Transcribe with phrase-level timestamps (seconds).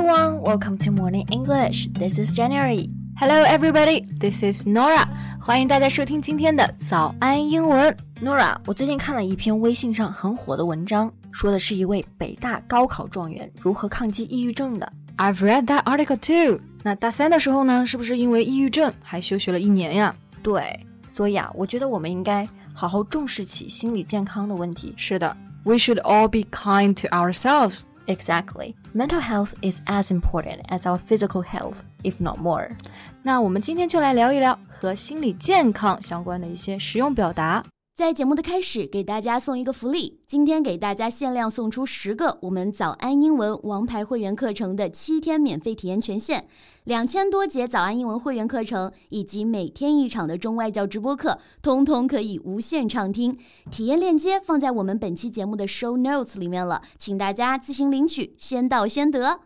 [0.00, 1.88] everyone, welcome to Morning English.
[1.88, 2.88] This is January.
[3.18, 4.06] Hello, everybody.
[4.18, 5.06] This is Nora.
[5.40, 7.96] 欢迎大家收听今天的早安英文。
[8.22, 14.92] Nora，我最近看了一篇微信上很火的文章，说的是一位北大高考状元如何抗击抑郁症的。
[15.16, 16.60] I've read that article too.
[16.82, 20.14] 那大三的时候呢，是不是因为抑郁症还休学了一年呀？
[20.42, 24.94] 对，所以啊，我觉得我们应该好好重视起心理健康的问题。
[24.96, 27.80] 是的，We should all be kind to ourselves.
[28.06, 28.74] Exactly.
[28.94, 32.70] Mental health is as important as our physical health, if not more.
[33.22, 37.64] 那我们今天就来聊一聊和心理健康相关的一些实用表达。
[38.01, 40.21] 在节目的开始，给大家送一个福利。
[40.25, 46.47] 今天给大家限量送出十个我们早安英文王牌会员课程的七天免费体验权限，
[46.85, 53.37] 两千多节早安英文会员课程以及每天一场的中外教直播课，通通可以无限畅听。
[53.69, 59.41] 体验链接放在我们本期节目的 show notes 里面了，请大家自行领取，先到先得。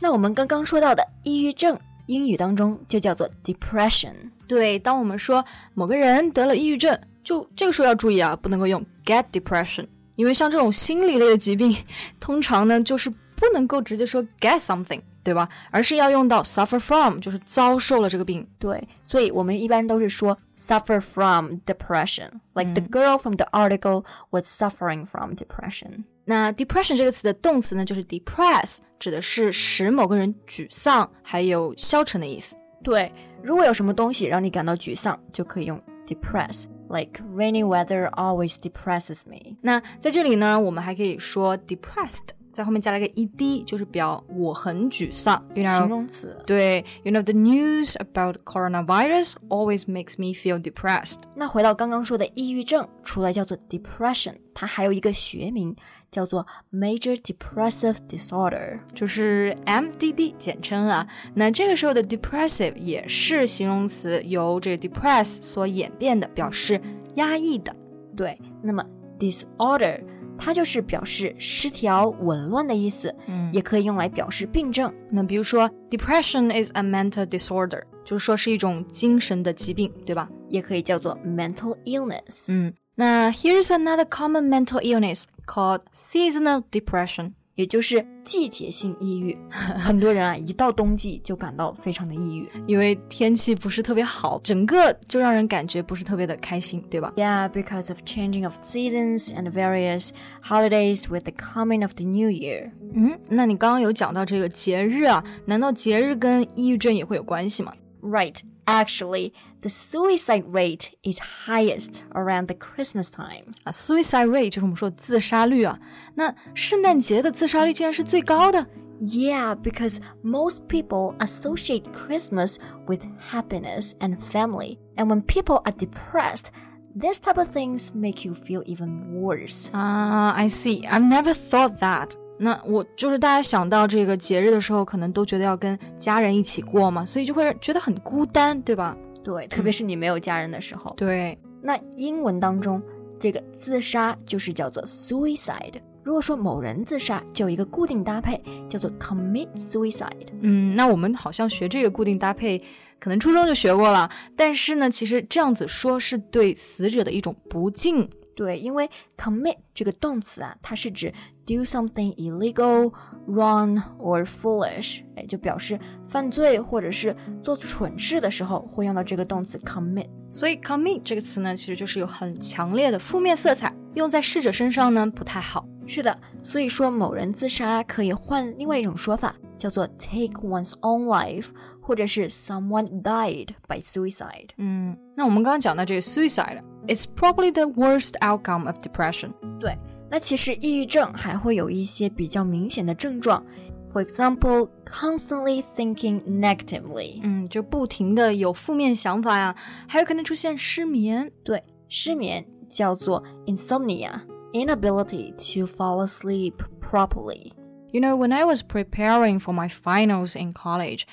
[0.00, 4.14] 那我们刚刚说到的抑郁症，英语当中就叫做 depression。
[4.48, 6.98] 对，当我们说某个人得了抑郁症。
[7.24, 11.74] 就这个时候要注意啊，不能够用 get depression，因为像这种心理类的疾病，
[12.20, 15.48] 通常呢就是不能够直接说 get something，对吧？
[15.70, 18.46] 而是要用到 suffer from，就是遭受了这个病。
[18.58, 26.04] 对，所以我们一般都是说 suffer from depression，like the girl from the article was suffering from depression。
[26.26, 32.56] 那 depression 这个词的动词呢，就是 depress，指的是使某个人沮丧，还有消沉的意思。
[32.82, 33.10] 对，
[33.42, 36.64] 如果有什么东西让你感到沮丧，就可以用 depress。
[36.89, 39.57] Like rainy weather always depresses me。
[39.61, 45.45] 那在这里呢，我们还可以说 depressed，在后面加了个 ed，就是表我很沮丧。
[45.53, 46.41] 形容词。
[46.47, 51.19] 对，You know the news about coronavirus always makes me feel depressed。
[51.35, 55.75] 那回到刚刚说的抑郁症，除了叫做 depression，它还有一个学名。
[56.14, 61.04] 叫做 major depressive disorder，就是 MDD 简称啊。
[61.34, 66.80] 那这个时候的 depressive 也是形容词，由这个 depress 所演变的，表示
[67.16, 67.74] 压抑的。
[68.16, 68.84] 对，那么
[69.18, 70.00] disorder
[70.38, 74.92] 它就是表示失调、紊乱的意思，嗯，也可以用来表示病症。
[75.10, 80.28] 那比如说 depression is a mental disorder，就是说是一种精神的疾病，对吧？
[80.48, 82.46] 也可以叫做 mental illness。
[82.48, 82.72] 嗯。
[82.95, 89.37] 那 here's another common mental illness called seasonal depression，也就是季节性抑郁。
[89.49, 97.13] 很多人啊，一到冬季就感到非常的抑郁，因为天气不是特别好，整个就让人感觉不是特别的开心，对吧？
[97.15, 100.09] Yeah, because of changing of seasons and various
[100.43, 102.71] holidays with the coming of the new year。
[102.93, 107.73] 嗯，那你刚刚有讲到这个节日啊，难道节日跟抑郁症也会有关系吗？
[108.01, 108.35] Right.
[108.65, 109.33] Actually,
[109.63, 113.53] the suicide rate is highest around the Christmas time.
[113.63, 115.79] 啊，suicide rate 就是我们说自杀率啊。
[116.15, 118.65] 那圣诞节的自杀率竟然是最高的。
[119.01, 124.77] Yeah, because most people associate Christmas with happiness and family.
[124.97, 126.47] And when people are depressed,
[126.93, 129.69] this type of things make you feel even worse.
[129.73, 130.85] Ah, uh, I see.
[130.85, 132.11] I've never thought that.
[132.39, 138.97] 那我就是大家想到这个节日的时候，可能都觉得要跟家人一起过嘛，所以就会觉得很孤单，对吧？
[139.24, 140.94] 对，特别是你没有家人的时候。
[140.96, 142.80] 对，那英文当中
[143.18, 145.80] 这个自杀就是叫做 suicide。
[146.02, 148.38] 如果说某人自杀，就有一个固定搭配
[148.68, 150.28] 叫做 commit suicide。
[150.42, 152.62] 嗯，那我们好像学这个固定搭配，
[153.00, 154.10] 可能初中就学过了。
[154.36, 158.06] 但是呢，其实这样子说是对死者的一种不敬。
[158.34, 161.12] 对，因为 commit 这个动词啊，它是指
[161.46, 162.92] do something illegal,
[163.28, 170.08] wrong or foolish，哎，就表示犯罪或者是做蠢事的时候会用到这个动词 commit。
[170.28, 175.64] 所以 commit 这个词呢，其实就是有很强烈的负面色彩，用在逝者身上呢不太好。
[175.86, 181.48] 是的，所以说某人自杀可以换另外一种说法，叫做 take one's own life，
[181.80, 184.48] 或者是 someone died by suicide。
[184.56, 186.62] 嗯，那我们刚刚讲到这个 suicide。
[186.87, 189.33] It's probably the worst outcome of depression.
[189.59, 189.77] 对，
[190.09, 193.45] 那其实抑郁症还会有一些比较明显的症状。
[193.91, 197.19] For example, constantly thinking negatively.
[197.23, 199.55] 嗯，就不停的有负面想法呀，
[199.87, 201.31] 还有可能出现失眠。
[201.43, 204.21] 对，失眠叫做 insomnia,
[204.53, 207.51] inability to fall asleep properly.
[207.91, 211.07] You know, when I was preparing for my finals in college,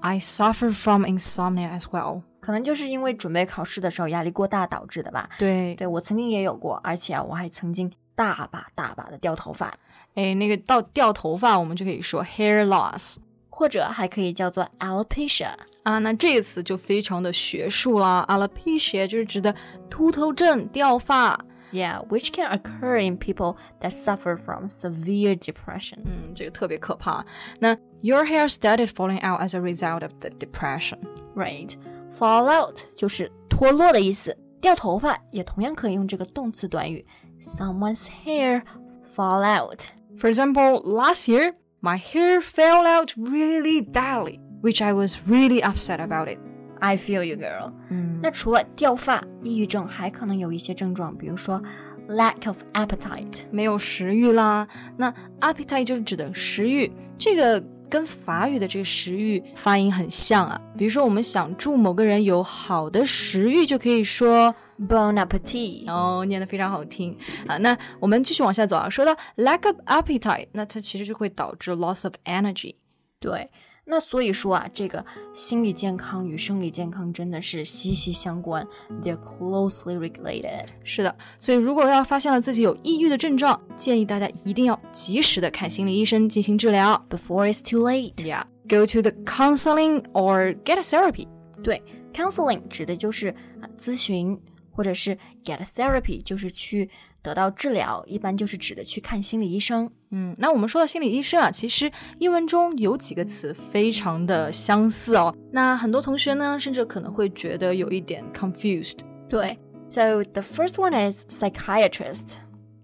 [0.00, 2.22] I suffered from insomnia as well.
[2.46, 5.28] 可能就是因为准备考试的时候压力过大导致的吧。
[5.38, 9.72] 对，对我曾经也有过，而且啊，我还曾经大把大把的掉头发。
[10.14, 13.16] 哎，那个到掉头发，我们就可以说 hair loss，
[13.48, 15.50] 或者还可以叫做 alopecia
[15.84, 15.98] 啊。
[15.98, 19.54] 那这个词就非常的学术了，alopecia 就是指的
[19.88, 21.38] 秃头症、掉发。
[21.72, 26.00] Yeah, which can occur in people that suffer from severe depression.
[26.04, 27.24] 嗯，这个特别可怕。
[27.60, 30.98] 那 Your hair started falling out as a result of the depression.
[31.34, 31.72] Right,
[32.11, 34.37] Fall out 就是脱落的意思。
[34.59, 37.05] 掉头发也同样可以用这个动词短语
[37.39, 38.63] someone's hair
[39.03, 39.83] fall out.
[40.19, 45.99] For example, last year, my hair fell out really badly, which I was really upset
[45.99, 46.39] about it.
[46.79, 47.71] I feel you, girl.
[47.89, 51.61] 嗯，那除了掉发，抑郁症还可能有一些症状，比如说
[52.07, 53.43] lack of appetite。
[53.51, 54.67] 没有食欲啦。
[54.97, 60.59] 那 appetite 就是指的食欲，这个跟法语的这个食欲发音很像啊。
[60.77, 64.53] 比如说，我们想祝某个人有好的食欲，就可以说
[64.87, 65.89] Bon appetit。
[65.89, 67.17] 哦，念得非常好听
[67.47, 67.57] 啊。
[67.57, 72.75] 那我们继续往下走啊，说到 lack of appetite，那它其实就会导致 loss of energy。
[73.19, 73.49] 对，
[73.89, 75.03] 那所以说啊，这个
[75.33, 78.67] 心理健康与生理健康真的是息息相关
[79.01, 80.65] ，they're closely related。
[80.83, 87.01] 是的，所以如果要发现了自己有抑郁的症状，建议大家一定要及时的看心理医生进行治疗。
[87.09, 88.15] Before it's too late。
[88.15, 91.27] Yeah, go to the counseling or get a therapy.
[91.63, 91.81] 对
[92.13, 93.29] ，counseling 指的就是
[93.61, 94.37] 啊咨询，
[94.69, 96.89] 或者是 get a therapy 就是去
[97.21, 99.89] 得到治疗，一般就是指的去看心理医生。
[100.11, 105.35] 嗯，那我们说到心理医生啊，其实英文中有几个词非常的相似哦。
[105.51, 108.99] 那很多同学呢，甚至可能会觉得有一点 confused。
[109.27, 109.59] 对
[109.89, 112.35] ，so the first one is psychiatrist，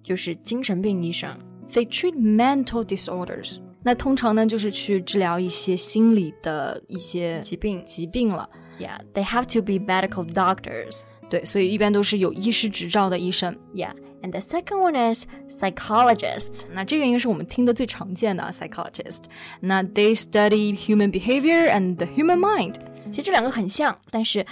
[0.03, 1.37] 就是精神病医生。
[1.71, 3.59] They treat mental disorders。
[3.85, 8.49] 那通常呢，就是去治疗一些心理的一些疾病疾病了。
[8.79, 11.03] Yeah, they have to be medical doctors.
[11.29, 13.55] 对，所以一般都是有医师执照的医生。
[13.73, 16.66] Yeah, and the second one is psychologist.
[16.72, 19.22] 那这个应该是我们听的最常见的啊 psychologist。
[19.60, 22.74] 那 they study human behavior and the human mind。
[23.10, 24.44] 其实这两个很像，但是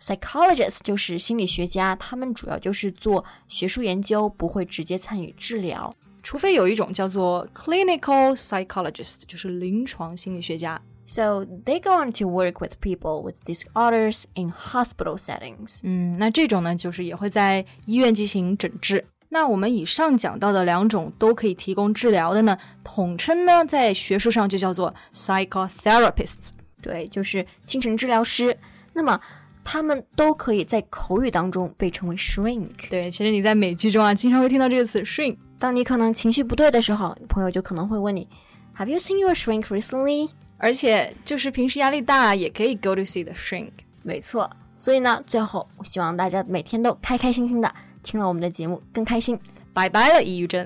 [0.00, 5.94] psychologist 就是心理学家，他们主要就是做学术研究，不会直接参与治疗。
[6.22, 10.80] 除非有一种叫做 clinical psychologist，就是临床心理学家。
[11.04, 15.80] So they go on to work with people with disorders in hospital settings.
[15.82, 19.04] 嗯，那这种呢，就是也会在医院进行诊治。
[19.29, 26.49] 那我们以上讲到的两种都可以提供治疗的呢，统称呢在学术上就叫做 psychotherapists。
[26.81, 28.57] 对，就是精神治疗师。
[28.93, 29.19] 那么
[29.63, 32.69] 他们都可以在口语当中被称为 shrink。
[32.89, 35.35] 对，其实你在美剧中啊，经常会听到这个词 shrink。
[35.59, 38.29] 当你可能情绪不对的时候，朋友就可能会问你
[38.77, 40.29] ，Have you seen your shrink recently？
[40.57, 43.71] 而且就是平时压力大，也可以 go to see the shrink。
[44.03, 44.49] 没错。
[44.75, 47.73] 所以呢，最后我希望大家每天都开开心心的，
[48.07, 49.37] 听了我们的节目更开心。
[49.73, 50.65] 拜拜了，抑郁症。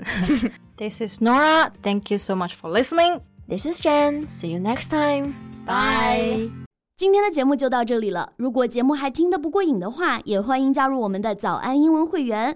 [0.77, 1.71] This is Nora.
[1.81, 3.21] Thank you so much for listening.
[3.49, 4.27] This is Jen.
[4.29, 5.33] See you next time.
[5.65, 6.51] Bye.
[6.95, 8.31] 今天的节目就到这里了。
[8.37, 12.55] 如果节目还听得不过瘾的话，也欢迎加入我们的早安英文会员。